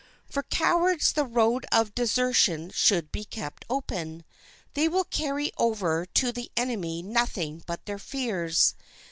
[0.25, 4.25] For cowards the road of desertion should be kept open.
[4.73, 8.73] They will carry over to the enemy nothing but their fears.